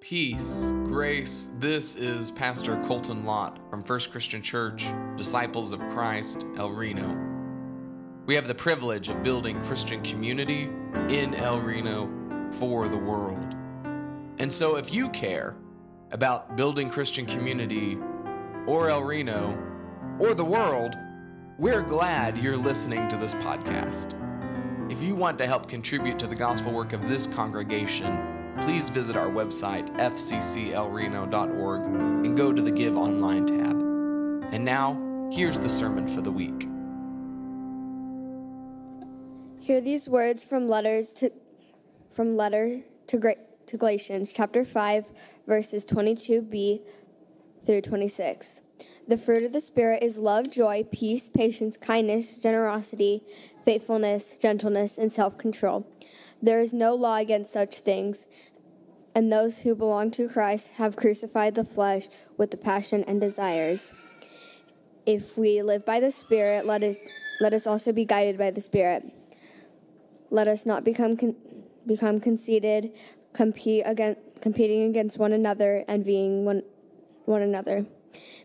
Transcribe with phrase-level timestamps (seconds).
[0.00, 1.48] Peace, grace.
[1.58, 7.16] This is Pastor Colton Lott from First Christian Church, Disciples of Christ, El Reno.
[8.26, 10.68] We have the privilege of building Christian community
[11.08, 12.10] in El Reno
[12.50, 13.56] for the world.
[14.38, 15.56] And so, if you care
[16.10, 17.96] about building Christian community
[18.66, 19.56] or El Reno
[20.18, 20.94] or the world,
[21.58, 24.20] we're glad you're listening to this podcast.
[24.94, 28.16] If you want to help contribute to the gospel work of this congregation,
[28.60, 31.80] please visit our website, fcclreno.org,
[32.24, 33.72] and go to the Give Online tab.
[34.54, 36.68] And now, here's the sermon for the week.
[39.58, 41.32] Hear these words from letters to
[42.12, 43.34] from letter to, Gra-
[43.66, 45.06] to Galatians, chapter 5,
[45.48, 46.82] verses 22b
[47.66, 48.60] through 26.
[49.06, 53.22] The fruit of the Spirit is love, joy, peace, patience, kindness, generosity,
[53.62, 55.86] faithfulness, gentleness, and self control.
[56.40, 58.26] There is no law against such things,
[59.14, 63.92] and those who belong to Christ have crucified the flesh with the passion and desires.
[65.04, 66.96] If we live by the Spirit, let us,
[67.40, 69.04] let us also be guided by the Spirit.
[70.30, 71.36] Let us not become con-
[71.86, 72.90] become conceited,
[73.34, 76.62] compete against, competing against one another, envying one,
[77.26, 77.84] one another.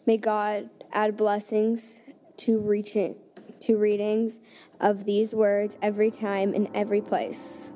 [0.06, 2.02] May God add blessings
[2.38, 3.16] to reaching
[3.62, 4.40] to readings
[4.80, 7.72] of these words every time in every place.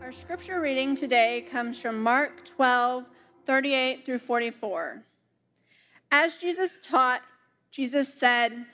[0.00, 3.04] Our scripture reading today comes from Mark 12,
[3.46, 5.02] 38 through 44.
[6.10, 7.22] As Jesus taught,
[7.70, 8.66] Jesus said,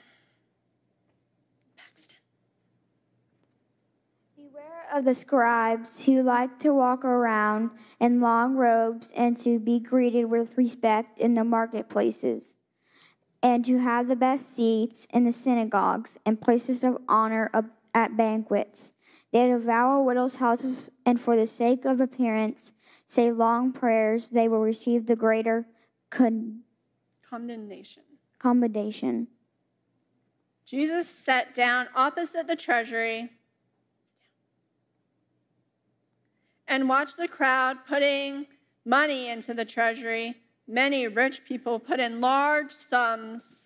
[4.99, 10.25] of the scribes who like to walk around in long robes and to be greeted
[10.25, 12.55] with respect in the marketplaces,
[13.41, 17.49] and to have the best seats in the synagogues and places of honor
[17.95, 18.91] at banquets.
[19.31, 22.73] They devour widows' houses, and for the sake of appearance,
[23.07, 24.27] say long prayers.
[24.27, 25.65] They will receive the greater
[26.09, 26.61] con-
[27.27, 28.03] condemnation.
[28.37, 29.27] Commendation.
[30.65, 33.31] Jesus sat down opposite the treasury
[36.69, 38.45] and watched the crowd putting
[38.85, 40.35] money into the treasury.
[40.67, 43.65] Many rich people put in large sums.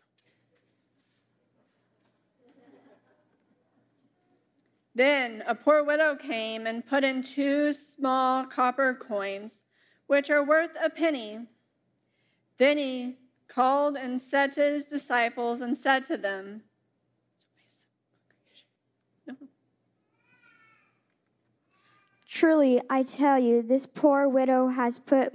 [4.95, 9.65] Then a poor widow came and put in two small copper coins,
[10.07, 11.39] which are worth a penny.
[12.57, 13.15] Then he
[13.47, 16.61] called and said to his disciples and said to them,
[22.33, 25.33] Truly, I tell you, this poor widow has put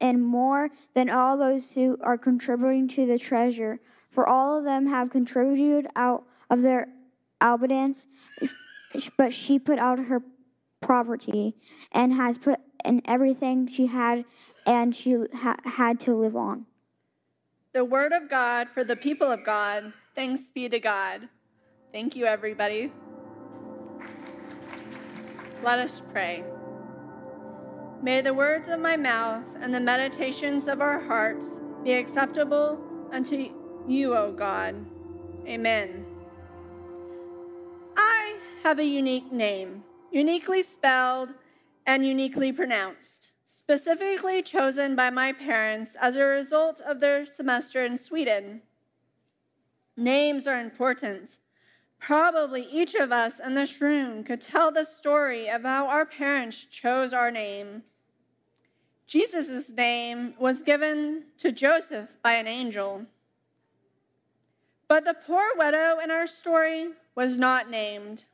[0.00, 4.86] in more than all those who are contributing to the treasure, for all of them
[4.86, 6.86] have contributed out of their
[7.40, 8.06] abundance,
[9.18, 10.22] but she put out her
[10.80, 11.56] poverty
[11.90, 14.24] and has put in everything she had
[14.64, 16.66] and she ha- had to live on.
[17.72, 19.92] The word of God for the people of God.
[20.14, 21.28] Thanks be to God.
[21.90, 22.92] Thank you, everybody.
[25.62, 26.42] Let us pray.
[28.02, 32.78] May the words of my mouth and the meditations of our hearts be acceptable
[33.12, 33.50] unto
[33.86, 34.74] you, O God.
[35.46, 36.06] Amen.
[37.94, 41.30] I have a unique name, uniquely spelled
[41.84, 47.98] and uniquely pronounced, specifically chosen by my parents as a result of their semester in
[47.98, 48.62] Sweden.
[49.94, 51.38] Names are important.
[52.00, 56.64] Probably each of us in this room could tell the story of how our parents
[56.64, 57.82] chose our name.
[59.06, 63.06] Jesus' name was given to Joseph by an angel.
[64.88, 68.24] But the poor widow in our story was not named.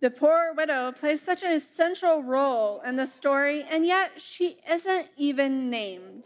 [0.00, 5.06] The poor widow plays such an essential role in the story, and yet she isn't
[5.16, 6.24] even named.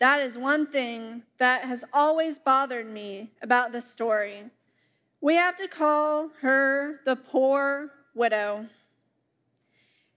[0.00, 4.44] That is one thing that has always bothered me about the story.
[5.20, 8.66] We have to call her the poor widow.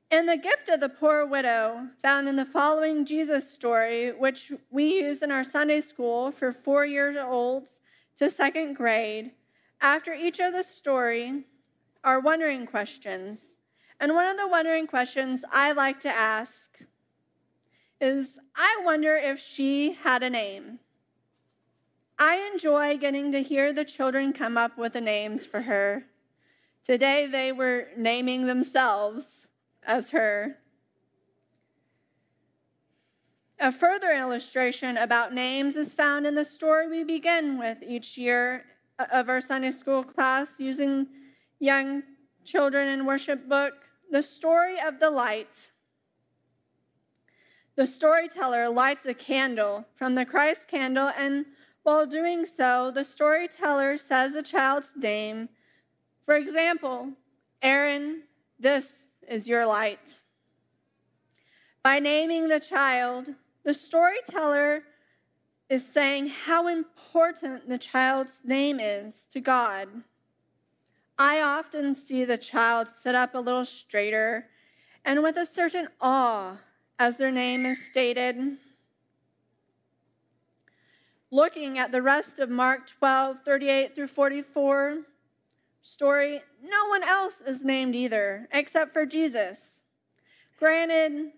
[0.09, 5.01] And the gift of the poor widow, found in the following Jesus story, which we
[5.01, 7.81] use in our Sunday school for four years olds
[8.17, 9.31] to second grade,
[9.81, 11.43] after each of the story
[12.05, 13.57] are wondering questions.
[13.99, 16.79] And one of the wondering questions I like to ask
[18.03, 20.79] is I wonder if she had a name.
[22.19, 26.03] I enjoy getting to hear the children come up with the names for her.
[26.83, 29.47] Today they were naming themselves
[29.83, 30.57] as her.
[33.57, 38.65] A further illustration about names is found in the story we begin with each year
[38.99, 41.07] of our Sunday school class using
[41.59, 42.03] young
[42.43, 43.73] children in worship book,
[44.11, 45.71] the story of the light.
[47.75, 51.45] The storyteller lights a candle from the Christ candle, and
[51.81, 55.49] while doing so, the storyteller says a child's name.
[56.25, 57.13] For example,
[57.63, 58.23] Aaron,
[58.59, 60.19] this is your light.
[61.81, 63.29] By naming the child,
[63.63, 64.83] the storyteller
[65.67, 69.89] is saying how important the child's name is to God.
[71.17, 74.47] I often see the child sit up a little straighter
[75.03, 76.57] and with a certain awe
[76.99, 78.57] as their name is stated.
[81.31, 84.99] Looking at the rest of Mark 12, 38 through 44
[85.81, 89.81] story, no one else is named either, except for Jesus.
[90.59, 91.31] Granted,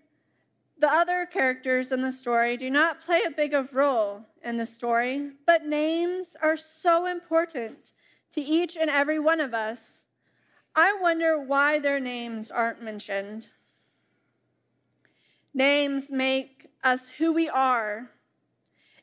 [0.78, 4.66] the other characters in the story do not play a big of role in the
[4.66, 7.92] story, but names are so important
[8.32, 10.04] to each and every one of us.
[10.74, 13.48] I wonder why their names aren't mentioned.
[15.56, 18.10] Names make us who we are.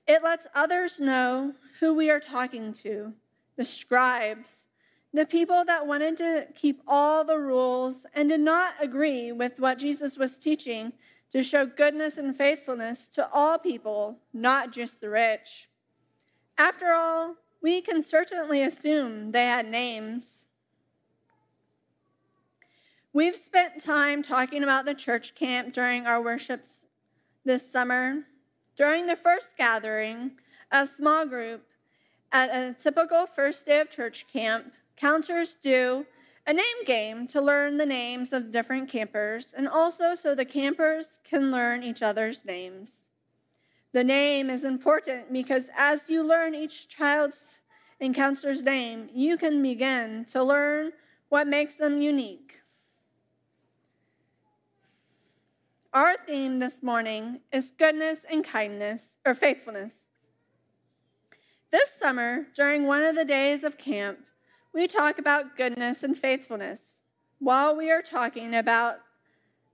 [0.07, 3.13] It lets others know who we are talking to
[3.55, 4.67] the scribes,
[5.11, 9.79] the people that wanted to keep all the rules and did not agree with what
[9.79, 10.93] Jesus was teaching
[11.31, 15.67] to show goodness and faithfulness to all people, not just the rich.
[16.55, 20.45] After all, we can certainly assume they had names.
[23.15, 26.69] We've spent time talking about the church camp during our worships
[27.45, 28.23] this summer.
[28.75, 30.31] During the first gathering,
[30.71, 31.63] a small group
[32.31, 36.07] at a typical first day of church camp, counselors do
[36.47, 41.19] a name game to learn the names of different campers and also so the campers
[41.23, 43.09] can learn each other's names.
[43.91, 47.59] The name is important because as you learn each child's
[48.01, 50.93] and counselor's name, you can begin to learn
[51.29, 52.62] what makes them unique.
[55.93, 59.99] Our theme this morning is goodness and kindness, or faithfulness.
[61.71, 64.17] This summer, during one of the days of camp,
[64.73, 67.01] we talk about goodness and faithfulness.
[67.37, 69.01] While we are talking about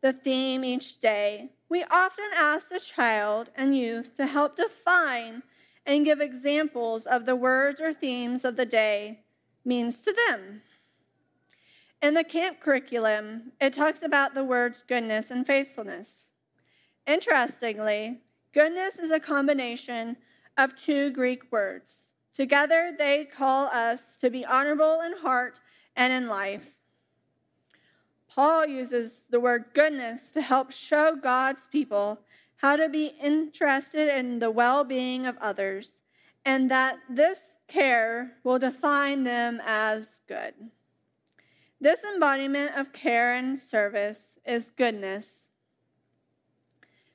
[0.01, 5.43] the theme each day, we often ask the child and youth to help define
[5.85, 9.21] and give examples of the words or themes of the day
[9.63, 10.63] means to them.
[12.01, 16.29] In the camp curriculum, it talks about the words goodness and faithfulness.
[17.05, 18.19] Interestingly,
[18.53, 20.15] goodness is a combination
[20.57, 22.07] of two Greek words.
[22.31, 25.59] Together, they call us to be honorable in heart
[25.93, 26.73] and in life.
[28.29, 32.21] Paul uses the word goodness to help show God's people
[32.57, 35.95] how to be interested in the well being of others,
[36.45, 40.53] and that this care will define them as good.
[41.81, 45.47] This embodiment of care and service is goodness.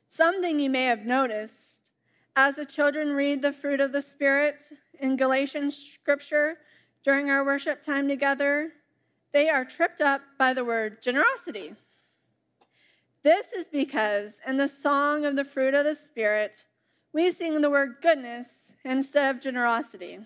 [0.09, 1.91] Something you may have noticed
[2.35, 4.65] as the children read the fruit of the Spirit
[4.99, 6.57] in Galatians scripture
[7.05, 8.73] during our worship time together,
[9.33, 11.75] they are tripped up by the word generosity.
[13.23, 16.65] This is because in the song of the fruit of the Spirit,
[17.13, 20.21] we sing the word goodness instead of generosity.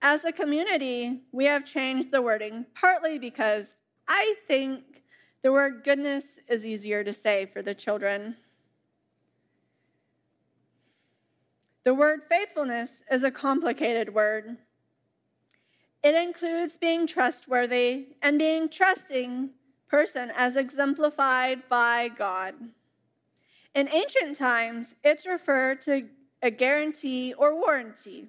[0.00, 3.74] As a community, we have changed the wording partly because
[4.06, 5.02] I think
[5.42, 8.36] the word goodness is easier to say for the children.
[11.84, 14.58] The word faithfulness is a complicated word.
[16.02, 19.50] It includes being trustworthy and being trusting
[19.88, 22.54] person as exemplified by God.
[23.74, 26.08] In ancient times, it's referred to
[26.42, 28.28] a guarantee or warranty.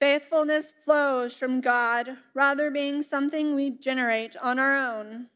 [0.00, 5.26] Faithfulness flows from God rather being something we generate on our own.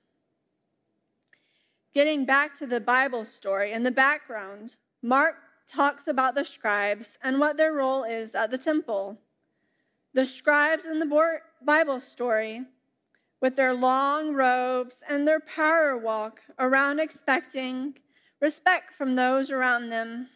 [1.93, 5.37] Getting back to the Bible story in the background, Mark
[5.69, 9.19] talks about the scribes and what their role is at the temple.
[10.15, 12.63] The scribes in the Bible story,
[13.43, 17.99] with their long robes and their power walk around expecting
[18.41, 20.29] respect from those around them.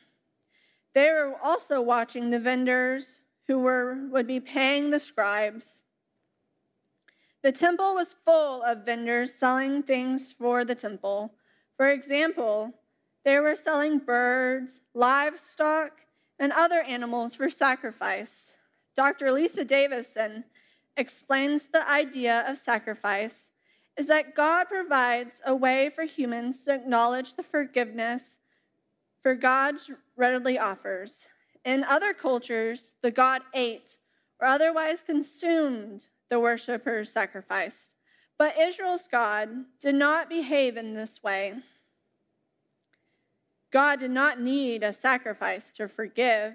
[0.95, 3.18] They were also watching the vendors
[3.49, 5.83] who were, would be paying the scribes.
[7.43, 11.33] The temple was full of vendors selling things for the temple.
[11.77, 12.75] For example,
[13.25, 15.93] they were selling birds, livestock,
[16.39, 18.55] and other animals for sacrifice.
[18.97, 19.33] Dr.
[19.33, 20.45] Lisa Davison
[20.97, 23.51] explains the idea of sacrifice
[23.97, 28.39] is that God provides a way for humans to acknowledge the forgiveness
[29.23, 29.77] for God
[30.17, 31.27] readily offers.
[31.65, 33.99] In other cultures, the god ate
[34.41, 37.95] or otherwise consumed the worshippers' sacrifice.
[38.37, 39.51] But Israel's God
[39.81, 41.55] did not behave in this way.
[43.71, 46.55] God did not need a sacrifice to forgive.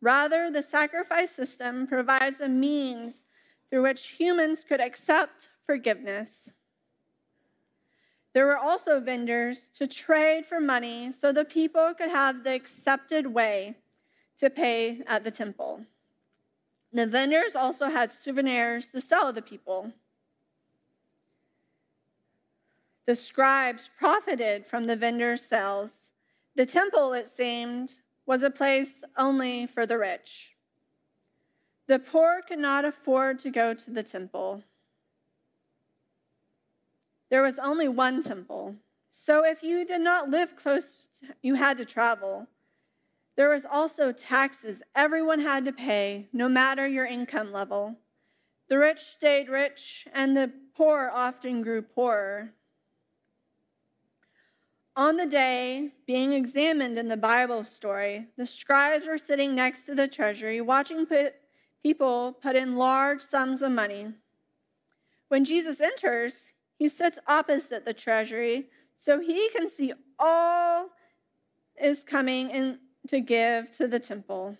[0.00, 3.24] Rather, the sacrifice system provides a means
[3.68, 6.50] through which humans could accept forgiveness.
[8.32, 13.26] There were also vendors to trade for money so the people could have the accepted
[13.26, 13.76] way
[14.38, 15.82] to pay at the temple.
[16.92, 19.92] The vendors also had souvenirs to sell the people.
[23.06, 26.10] The scribes profited from the vendors' sales.
[26.54, 27.94] The temple, it seemed,
[28.26, 30.54] was a place only for the rich.
[31.86, 34.62] The poor could not afford to go to the temple.
[37.30, 38.76] There was only one temple,
[39.10, 41.08] so if you did not live close,
[41.42, 42.46] you had to travel.
[43.38, 47.94] There was also taxes everyone had to pay, no matter your income level.
[48.68, 52.50] The rich stayed rich, and the poor often grew poorer.
[54.96, 59.94] On the day being examined in the Bible story, the scribes were sitting next to
[59.94, 61.06] the treasury, watching
[61.80, 64.14] people put in large sums of money.
[65.28, 68.66] When Jesus enters, he sits opposite the treasury
[68.96, 70.88] so he can see all
[71.80, 74.56] is coming in to give to the temple.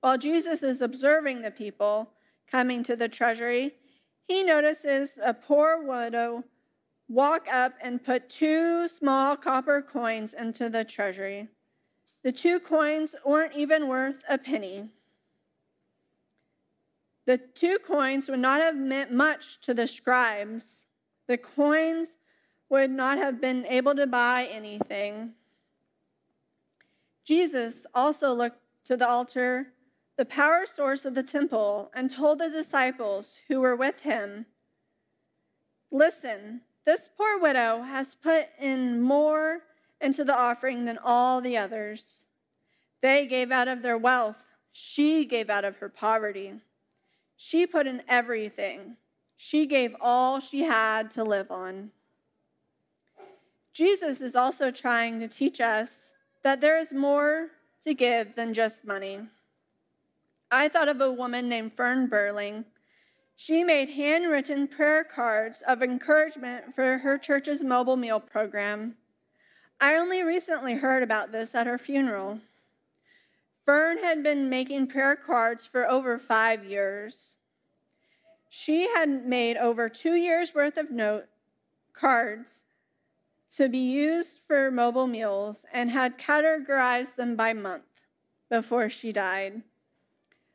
[0.00, 2.10] While Jesus is observing the people
[2.50, 3.74] coming to the treasury,
[4.26, 6.44] he notices a poor widow
[7.08, 11.48] walk up and put two small copper coins into the treasury.
[12.22, 14.88] The two coins weren't even worth a penny.
[17.26, 20.86] The two coins would not have meant much to the scribes.
[21.26, 22.16] The coins
[22.68, 25.32] would not have been able to buy anything.
[27.30, 29.68] Jesus also looked to the altar,
[30.16, 34.46] the power source of the temple, and told the disciples who were with him
[35.92, 39.60] Listen, this poor widow has put in more
[40.00, 42.24] into the offering than all the others.
[43.00, 46.54] They gave out of their wealth, she gave out of her poverty.
[47.36, 48.96] She put in everything,
[49.36, 51.92] she gave all she had to live on.
[53.72, 57.48] Jesus is also trying to teach us that there is more
[57.82, 59.20] to give than just money.
[60.50, 62.64] I thought of a woman named Fern Burling
[63.42, 68.96] she made handwritten prayer cards of encouragement for her church's mobile meal program.
[69.80, 72.40] I only recently heard about this at her funeral.
[73.64, 77.36] Fern had been making prayer cards for over five years.
[78.50, 81.24] She had made over two years' worth of note
[81.94, 82.64] cards
[83.56, 87.82] to be used for mobile meals and had categorized them by month
[88.48, 89.62] before she died.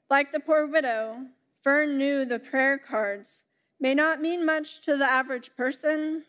[0.09, 1.25] Like the poor widow,
[1.63, 3.41] Fern knew the prayer cards
[3.79, 6.23] may not mean much to the average person,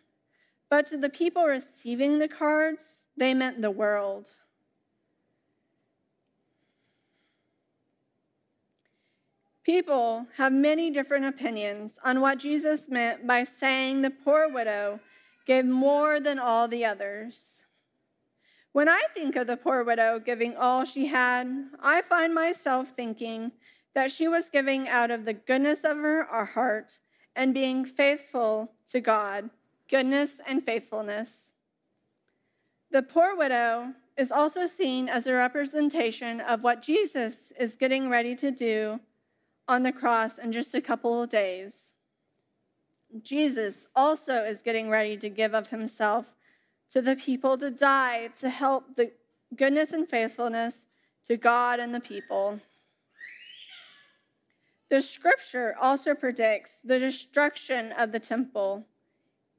[0.69, 4.27] but to the people receiving the cards, they meant the world.
[9.63, 15.01] People have many different opinions on what Jesus meant by saying the poor widow
[15.47, 17.63] gave more than all the others.
[18.73, 21.49] When I think of the poor widow giving all she had,
[21.81, 23.53] I find myself thinking
[23.95, 26.25] that she was giving out of the goodness of her
[26.55, 26.99] heart
[27.35, 29.49] and being faithful to God,
[29.89, 31.55] goodness and faithfulness.
[32.91, 38.35] The poor widow is also seen as a representation of what Jesus is getting ready
[38.37, 39.01] to do
[39.69, 41.95] on the cross in just a couple of days.
[43.23, 46.27] Jesus also is getting ready to give of himself
[46.91, 49.13] to the people to die to help the
[49.57, 50.87] goodness and faithfulness
[51.29, 52.61] to God and the people.
[54.89, 58.85] The scripture also predicts the destruction of the temple.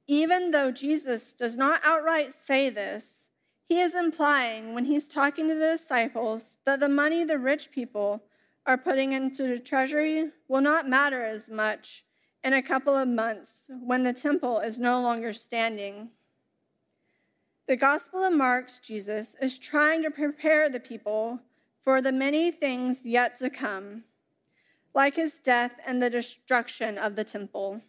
[0.07, 3.27] Even though Jesus does not outright say this,
[3.67, 8.23] he is implying when he's talking to the disciples that the money the rich people
[8.65, 12.05] are putting into the treasury will not matter as much
[12.47, 16.07] in a couple of months when the temple is no longer standing.
[17.67, 21.41] The Gospel of Mark's Jesus is trying to prepare the people
[21.83, 24.05] for the many things yet to come
[24.93, 27.81] like his death and the destruction of the temple.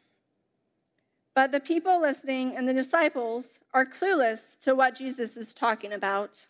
[1.36, 6.48] But the people listening and the disciples are clueless to what Jesus is talking about.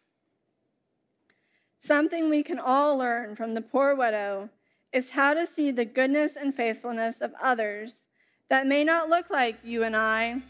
[1.78, 4.48] Something we can all learn from the poor widow
[4.92, 8.04] is how to see the goodness and faithfulness of others
[8.48, 10.42] that may not look like you and I.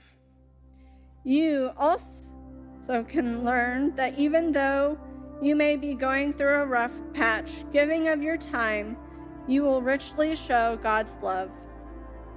[1.24, 4.98] You also can learn that even though
[5.42, 8.96] you may be going through a rough patch, giving of your time,
[9.46, 11.50] you will richly show God's love.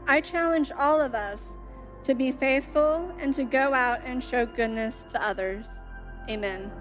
[0.08, 1.58] I challenge all of us
[2.04, 5.70] to be faithful and to go out and show goodness to others.
[6.30, 6.72] Amen.